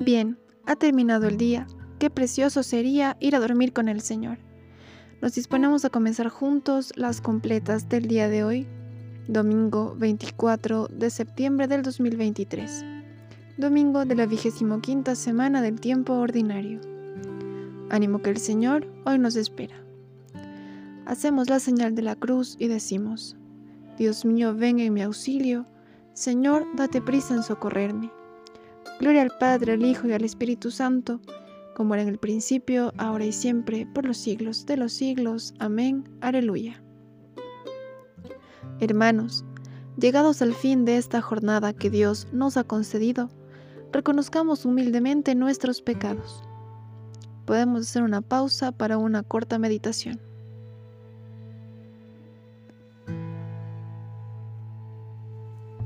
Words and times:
Bien, 0.00 0.38
ha 0.64 0.76
terminado 0.76 1.28
el 1.28 1.36
día. 1.36 1.66
Qué 1.98 2.08
precioso 2.08 2.62
sería 2.62 3.18
ir 3.20 3.36
a 3.36 3.38
dormir 3.38 3.74
con 3.74 3.86
el 3.86 4.00
Señor. 4.00 4.38
Nos 5.20 5.34
disponemos 5.34 5.84
a 5.84 5.90
comenzar 5.90 6.30
juntos 6.30 6.90
las 6.96 7.20
completas 7.20 7.86
del 7.90 8.08
día 8.08 8.26
de 8.30 8.42
hoy, 8.42 8.66
domingo 9.28 9.94
24 9.98 10.88
de 10.88 11.10
septiembre 11.10 11.68
del 11.68 11.82
2023, 11.82 12.82
domingo 13.58 14.06
de 14.06 14.14
la 14.14 14.24
vigésimo 14.24 14.80
quinta 14.80 15.14
semana 15.14 15.60
del 15.60 15.78
tiempo 15.78 16.14
ordinario. 16.14 16.80
Ánimo 17.90 18.22
que 18.22 18.30
el 18.30 18.38
Señor 18.38 18.90
hoy 19.04 19.18
nos 19.18 19.36
espera. 19.36 19.76
Hacemos 21.04 21.50
la 21.50 21.60
señal 21.60 21.94
de 21.94 22.00
la 22.00 22.16
cruz 22.16 22.56
y 22.58 22.68
decimos, 22.68 23.36
Dios 23.98 24.24
mío, 24.24 24.54
ven 24.54 24.78
en 24.78 24.94
mi 24.94 25.02
auxilio, 25.02 25.66
Señor, 26.14 26.66
date 26.74 27.02
prisa 27.02 27.34
en 27.34 27.42
socorrerme. 27.42 28.10
Gloria 29.00 29.22
al 29.22 29.30
Padre, 29.38 29.72
al 29.72 29.82
Hijo 29.82 30.06
y 30.08 30.12
al 30.12 30.24
Espíritu 30.24 30.70
Santo, 30.70 31.22
como 31.74 31.94
era 31.94 32.02
en 32.02 32.08
el 32.10 32.18
principio, 32.18 32.92
ahora 32.98 33.24
y 33.24 33.32
siempre, 33.32 33.86
por 33.86 34.04
los 34.04 34.18
siglos 34.18 34.66
de 34.66 34.76
los 34.76 34.92
siglos. 34.92 35.54
Amén. 35.58 36.04
Aleluya. 36.20 36.82
Hermanos, 38.78 39.46
llegados 39.96 40.42
al 40.42 40.52
fin 40.52 40.84
de 40.84 40.98
esta 40.98 41.22
jornada 41.22 41.72
que 41.72 41.88
Dios 41.88 42.28
nos 42.32 42.58
ha 42.58 42.64
concedido, 42.64 43.30
reconozcamos 43.90 44.66
humildemente 44.66 45.34
nuestros 45.34 45.80
pecados. 45.80 46.44
Podemos 47.46 47.88
hacer 47.88 48.02
una 48.02 48.20
pausa 48.20 48.70
para 48.70 48.98
una 48.98 49.22
corta 49.22 49.58
meditación. 49.58 50.20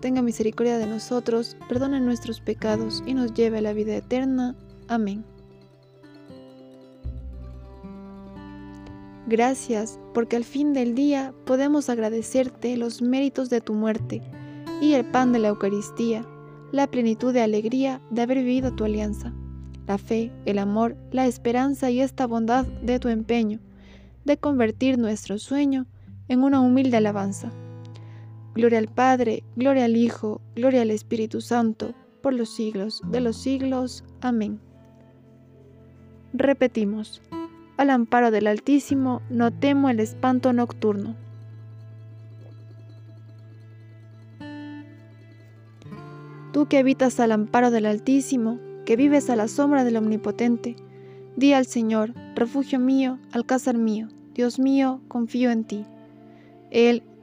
tenga 0.00 0.22
misericordia 0.22 0.78
de 0.78 0.86
nosotros, 0.86 1.56
perdone 1.68 2.00
nuestros 2.00 2.40
pecados 2.40 3.02
y 3.06 3.14
nos 3.14 3.34
lleve 3.34 3.58
a 3.58 3.62
la 3.62 3.72
vida 3.72 3.96
eterna. 3.96 4.54
Amén. 4.88 5.24
Gracias 9.26 10.00
porque 10.14 10.36
al 10.36 10.44
fin 10.44 10.72
del 10.72 10.94
día 10.94 11.34
podemos 11.44 11.90
agradecerte 11.90 12.76
los 12.76 13.02
méritos 13.02 13.50
de 13.50 13.60
tu 13.60 13.74
muerte 13.74 14.22
y 14.80 14.94
el 14.94 15.04
pan 15.04 15.32
de 15.32 15.38
la 15.38 15.48
Eucaristía, 15.48 16.24
la 16.72 16.86
plenitud 16.86 17.34
de 17.34 17.42
alegría 17.42 18.00
de 18.10 18.22
haber 18.22 18.38
vivido 18.38 18.74
tu 18.74 18.84
alianza, 18.84 19.34
la 19.86 19.98
fe, 19.98 20.32
el 20.46 20.58
amor, 20.58 20.96
la 21.12 21.26
esperanza 21.26 21.90
y 21.90 22.00
esta 22.00 22.26
bondad 22.26 22.64
de 22.66 22.98
tu 22.98 23.08
empeño 23.08 23.60
de 24.24 24.38
convertir 24.38 24.98
nuestro 24.98 25.38
sueño 25.38 25.86
en 26.28 26.42
una 26.42 26.60
humilde 26.60 26.96
alabanza 26.96 27.52
Gloria 28.58 28.80
al 28.80 28.88
Padre, 28.88 29.44
gloria 29.54 29.84
al 29.84 29.96
Hijo, 29.96 30.40
gloria 30.56 30.82
al 30.82 30.90
Espíritu 30.90 31.40
Santo, 31.40 31.94
por 32.20 32.34
los 32.34 32.48
siglos 32.48 33.02
de 33.08 33.20
los 33.20 33.36
siglos. 33.36 34.02
Amén. 34.20 34.58
Repetimos, 36.32 37.22
al 37.76 37.90
amparo 37.90 38.32
del 38.32 38.48
Altísimo 38.48 39.22
no 39.30 39.52
temo 39.52 39.90
el 39.90 40.00
espanto 40.00 40.52
nocturno. 40.52 41.14
Tú 46.52 46.66
que 46.66 46.78
habitas 46.78 47.20
al 47.20 47.30
amparo 47.30 47.70
del 47.70 47.86
Altísimo, 47.86 48.58
que 48.84 48.96
vives 48.96 49.30
a 49.30 49.36
la 49.36 49.46
sombra 49.46 49.84
del 49.84 49.98
Omnipotente, 49.98 50.74
di 51.36 51.52
al 51.52 51.66
Señor, 51.66 52.12
refugio 52.34 52.80
mío, 52.80 53.20
alcázar 53.30 53.78
mío, 53.78 54.08
Dios 54.34 54.58
mío, 54.58 55.00
confío 55.06 55.52
en 55.52 55.62
ti. 55.62 55.86
Él 56.72 57.04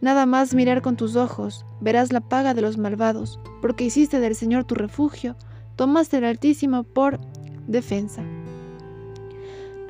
Nada 0.00 0.24
más 0.24 0.54
mirar 0.54 0.80
con 0.80 0.96
tus 0.96 1.14
ojos, 1.16 1.66
verás 1.80 2.10
la 2.10 2.22
paga 2.22 2.54
de 2.54 2.62
los 2.62 2.78
malvados, 2.78 3.38
porque 3.60 3.84
hiciste 3.84 4.18
del 4.18 4.34
Señor 4.34 4.64
tu 4.64 4.74
refugio, 4.74 5.36
tomaste 5.76 6.16
el 6.16 6.24
Altísimo 6.24 6.84
por 6.84 7.20
defensa. 7.66 8.22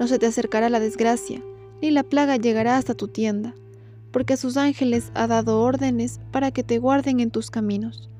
No 0.00 0.08
se 0.08 0.18
te 0.18 0.26
acercará 0.26 0.68
la 0.68 0.80
desgracia, 0.80 1.40
ni 1.80 1.92
la 1.92 2.02
plaga 2.02 2.36
llegará 2.36 2.76
hasta 2.76 2.94
tu 2.94 3.06
tienda, 3.06 3.54
porque 4.10 4.32
a 4.32 4.36
sus 4.36 4.56
ángeles 4.56 5.12
ha 5.14 5.28
dado 5.28 5.60
órdenes 5.60 6.18
para 6.32 6.50
que 6.50 6.64
te 6.64 6.78
guarden 6.78 7.20
en 7.20 7.30
tus 7.30 7.48
caminos. 7.52 8.10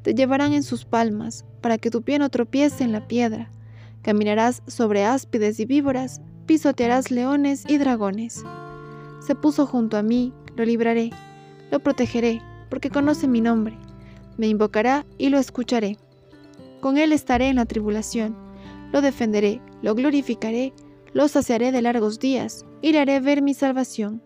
Te 0.00 0.14
llevarán 0.14 0.54
en 0.54 0.62
sus 0.62 0.86
palmas, 0.86 1.44
para 1.60 1.76
que 1.76 1.90
tu 1.90 2.00
pie 2.00 2.18
no 2.18 2.30
tropiece 2.30 2.84
en 2.84 2.92
la 2.92 3.06
piedra. 3.06 3.50
Caminarás 4.00 4.62
sobre 4.66 5.04
áspides 5.04 5.60
y 5.60 5.66
víboras, 5.66 6.22
pisotearás 6.46 7.10
leones 7.10 7.64
y 7.68 7.76
dragones. 7.76 8.42
Se 9.26 9.34
puso 9.34 9.66
junto 9.66 9.98
a 9.98 10.02
mí, 10.02 10.32
lo 10.56 10.64
libraré 10.64 11.10
lo 11.70 11.80
protegeré, 11.80 12.40
porque 12.68 12.90
conoce 12.90 13.28
mi 13.28 13.40
nombre. 13.40 13.76
Me 14.36 14.48
invocará 14.48 15.06
y 15.18 15.28
lo 15.28 15.38
escucharé. 15.38 15.96
Con 16.80 16.98
él 16.98 17.12
estaré 17.12 17.48
en 17.48 17.56
la 17.56 17.66
tribulación. 17.66 18.36
Lo 18.92 19.00
defenderé, 19.00 19.60
lo 19.82 19.94
glorificaré, 19.94 20.72
lo 21.12 21.28
saciaré 21.28 21.72
de 21.72 21.82
largos 21.82 22.18
días 22.18 22.66
y 22.82 22.92
le 22.92 23.00
haré 23.00 23.20
ver 23.20 23.42
mi 23.42 23.54
salvación. 23.54 24.22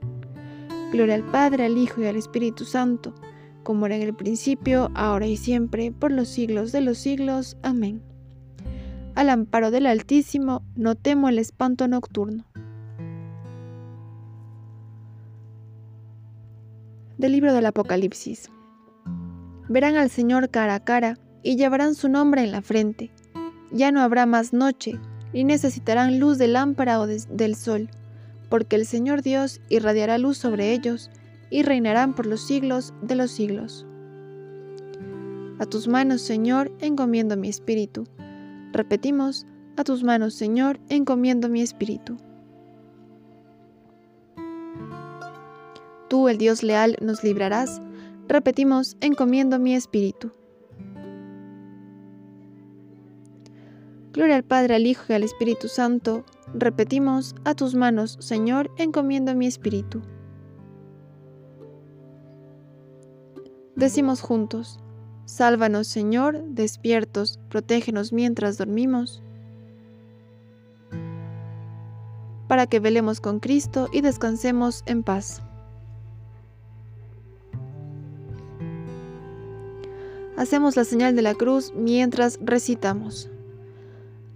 Gloria 0.92 1.14
al 1.14 1.24
Padre, 1.24 1.66
al 1.66 1.76
Hijo 1.76 2.00
y 2.00 2.06
al 2.06 2.16
Espíritu 2.16 2.64
Santo, 2.64 3.14
como 3.62 3.86
era 3.86 3.96
en 3.96 4.02
el 4.02 4.14
principio, 4.14 4.90
ahora 4.94 5.26
y 5.26 5.36
siempre, 5.36 5.92
por 5.92 6.10
los 6.10 6.28
siglos 6.28 6.72
de 6.72 6.80
los 6.80 6.96
siglos. 6.96 7.58
Amén. 7.62 8.02
Al 9.14 9.28
amparo 9.28 9.70
del 9.70 9.86
Altísimo, 9.86 10.62
no 10.74 10.94
temo 10.94 11.28
el 11.28 11.38
espanto 11.38 11.86
nocturno. 11.88 12.46
Del 17.18 17.32
libro 17.32 17.52
del 17.52 17.66
Apocalipsis. 17.66 18.50
Verán 19.68 19.96
al 19.96 20.08
Señor 20.08 20.48
cara 20.50 20.76
a 20.76 20.84
cara 20.84 21.18
y 21.42 21.56
llevarán 21.56 21.94
su 21.94 22.08
nombre 22.08 22.42
en 22.42 22.52
la 22.52 22.62
frente. 22.62 23.10
Ya 23.70 23.92
no 23.92 24.00
habrá 24.00 24.24
más 24.24 24.52
noche, 24.52 24.98
ni 25.32 25.44
necesitarán 25.44 26.18
luz 26.18 26.38
de 26.38 26.48
lámpara 26.48 27.00
o 27.00 27.06
del 27.06 27.54
sol, 27.54 27.90
porque 28.48 28.76
el 28.76 28.86
Señor 28.86 29.22
Dios 29.22 29.60
irradiará 29.68 30.16
luz 30.16 30.38
sobre 30.38 30.72
ellos 30.72 31.10
y 31.50 31.62
reinarán 31.62 32.14
por 32.14 32.26
los 32.26 32.46
siglos 32.46 32.94
de 33.02 33.16
los 33.16 33.30
siglos. 33.30 33.86
A 35.58 35.66
tus 35.66 35.88
manos, 35.88 36.22
Señor, 36.22 36.70
encomiendo 36.80 37.36
mi 37.36 37.48
espíritu. 37.48 38.04
Repetimos, 38.72 39.46
a 39.76 39.84
tus 39.84 40.04
manos, 40.04 40.34
Señor, 40.34 40.80
encomiendo 40.88 41.48
mi 41.48 41.62
espíritu. 41.62 42.16
Tú, 46.08 46.28
el 46.28 46.38
Dios 46.38 46.62
leal, 46.62 46.96
nos 47.00 47.22
librarás. 47.22 47.80
Repetimos, 48.28 48.96
encomiendo 49.00 49.58
mi 49.58 49.74
espíritu. 49.74 50.32
Gloria 54.12 54.36
al 54.36 54.44
Padre, 54.44 54.74
al 54.74 54.86
Hijo 54.86 55.04
y 55.08 55.12
al 55.12 55.22
Espíritu 55.22 55.68
Santo. 55.68 56.24
Repetimos, 56.54 57.34
a 57.44 57.54
tus 57.54 57.74
manos, 57.74 58.16
Señor, 58.20 58.70
encomiendo 58.78 59.34
mi 59.34 59.46
espíritu. 59.46 60.02
Decimos 63.76 64.22
juntos, 64.22 64.80
Sálvanos, 65.26 65.86
Señor, 65.86 66.42
despiertos, 66.48 67.38
protégenos 67.50 68.14
mientras 68.14 68.56
dormimos, 68.56 69.22
para 72.48 72.66
que 72.66 72.80
velemos 72.80 73.20
con 73.20 73.38
Cristo 73.38 73.88
y 73.92 74.00
descansemos 74.00 74.82
en 74.86 75.02
paz. 75.02 75.42
Hacemos 80.38 80.76
la 80.76 80.84
señal 80.84 81.16
de 81.16 81.22
la 81.22 81.34
cruz 81.34 81.72
mientras 81.74 82.38
recitamos. 82.40 83.28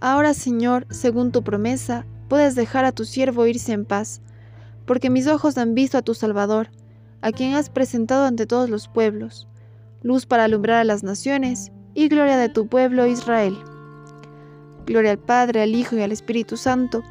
Ahora, 0.01 0.33
Señor, 0.33 0.85
según 0.89 1.31
tu 1.31 1.45
promesa, 1.45 2.05
puedes 2.27 2.55
dejar 2.55 2.83
a 2.83 2.91
tu 2.91 3.05
siervo 3.05 3.47
irse 3.47 3.71
en 3.71 3.85
paz, 3.85 4.21
porque 4.85 5.09
mis 5.09 5.27
ojos 5.27 5.57
han 5.57 5.75
visto 5.75 5.97
a 5.97 6.01
tu 6.01 6.13
Salvador, 6.13 6.67
a 7.21 7.31
quien 7.31 7.53
has 7.53 7.69
presentado 7.69 8.25
ante 8.25 8.45
todos 8.45 8.69
los 8.69 8.89
pueblos, 8.89 9.47
luz 10.01 10.25
para 10.25 10.43
alumbrar 10.43 10.79
a 10.79 10.83
las 10.83 11.03
naciones 11.03 11.71
y 11.93 12.09
gloria 12.09 12.35
de 12.35 12.49
tu 12.49 12.67
pueblo 12.67 13.07
Israel. 13.07 13.57
Gloria 14.85 15.11
al 15.11 15.19
Padre, 15.19 15.61
al 15.61 15.73
Hijo 15.73 15.95
y 15.95 16.01
al 16.01 16.11
Espíritu 16.11 16.57
Santo, 16.57 17.01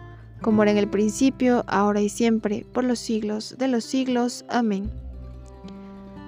como 0.42 0.64
era 0.64 0.72
en 0.72 0.76
el 0.76 0.90
principio, 0.90 1.64
ahora 1.66 2.02
y 2.02 2.10
siempre, 2.10 2.66
por 2.74 2.84
los 2.84 2.98
siglos 2.98 3.56
de 3.58 3.68
los 3.68 3.86
siglos. 3.86 4.44
Amén. 4.50 4.90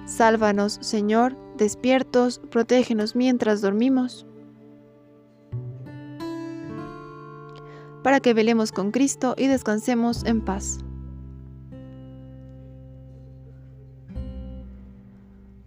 Sálvanos, 0.07 0.79
Señor, 0.81 1.44
despiertos, 1.57 2.39
protégenos 2.51 3.15
mientras 3.15 3.61
dormimos, 3.61 4.25
para 8.03 8.19
que 8.19 8.33
velemos 8.33 8.71
con 8.71 8.91
Cristo 8.91 9.35
y 9.37 9.47
descansemos 9.47 10.25
en 10.25 10.41
paz. 10.41 10.79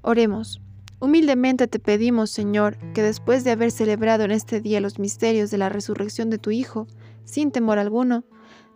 Oremos. 0.02 0.62
Humildemente 1.00 1.68
te 1.68 1.78
pedimos, 1.78 2.30
Señor, 2.30 2.76
que 2.92 3.02
después 3.02 3.44
de 3.44 3.52
haber 3.52 3.70
celebrado 3.70 4.24
en 4.24 4.30
este 4.30 4.60
día 4.60 4.80
los 4.80 4.98
misterios 4.98 5.50
de 5.50 5.58
la 5.58 5.68
resurrección 5.68 6.30
de 6.30 6.38
tu 6.38 6.50
Hijo, 6.50 6.86
sin 7.24 7.52
temor 7.52 7.78
alguno, 7.78 8.24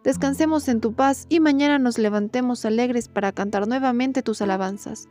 descansemos 0.04 0.68
en 0.68 0.80
tu 0.80 0.92
paz 0.92 1.26
y 1.28 1.40
mañana 1.40 1.78
nos 1.78 1.98
levantemos 1.98 2.64
alegres 2.64 3.08
para 3.08 3.32
cantar 3.32 3.66
nuevamente 3.66 4.22
tus 4.22 4.42
alabanzas. 4.42 5.08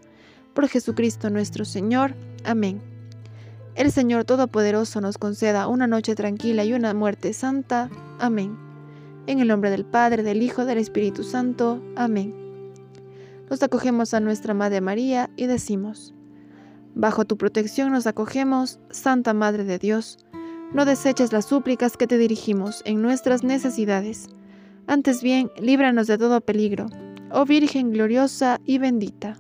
Por 0.53 0.68
Jesucristo 0.68 1.30
nuestro 1.30 1.65
Señor. 1.65 2.13
Amén. 2.44 2.81
El 3.75 3.92
Señor 3.92 4.25
Todopoderoso 4.25 5.00
nos 5.00 5.18
conceda 5.18 5.68
una 5.68 5.88
noche 5.88 6.13
tranquila 6.13 6.65
y 6.65 6.74
una 6.74 6.94
muerte 6.94 7.31
santa. 7.33 7.89
Amén. 8.19 8.57
En 9.27 9.39
el 9.39 9.48
nombre 9.48 9.69
del 9.69 9.86
Padre, 9.86 10.24
del 10.24 10.42
Hijo, 10.42 10.65
del 10.65 10.77
Espíritu 10.77 11.24
Santo. 11.24 11.81
Amén. 11.95 12.36
Nos 13.50 13.63
acogemos 13.63 14.13
a 14.13 14.19
nuestra 14.19 14.53
Madre 14.53 14.81
María 14.81 15.30
y 15.38 15.45
decimos, 15.45 16.13
Bajo 16.95 17.24
tu 17.24 17.38
protección 17.38 17.92
nos 17.92 18.06
acogemos, 18.06 18.80
Santa 18.89 19.33
Madre 19.33 19.63
de 19.63 19.80
Dios. 19.80 20.18
No 20.74 20.83
deseches 20.83 21.31
las 21.31 21.45
súplicas 21.45 21.95
que 21.95 22.07
te 22.07 22.18
dirigimos 22.18 22.81
en 22.86 23.01
nuestras 23.01 23.44
necesidades. 23.44 24.27
Antes 24.88 25.24
bien, 25.24 25.50
líbranos 25.57 26.07
de 26.07 26.18
todo 26.18 26.42
peligro, 26.42 26.88
oh 27.31 27.45
Virgen 27.45 27.92
gloriosa 27.92 28.59
y 28.65 28.77
bendita. 28.77 29.38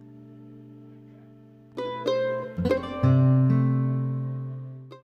thank 2.63 2.83
you 2.83 2.90